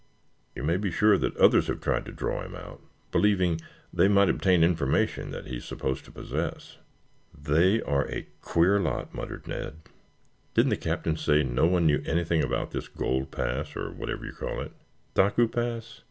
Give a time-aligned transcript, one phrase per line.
[0.55, 3.61] You may be sure that others have tried to draw him out, believing
[3.93, 6.79] they might obtain information that he is supposed to possess."
[7.39, 9.75] "They are a queer lot," muttered Ned.
[10.55, 14.31] "Didn't the Captain say no one knew anything about this gold pass, or whatever you
[14.33, 14.71] call it?"
[15.13, 15.99] "Taku Pass?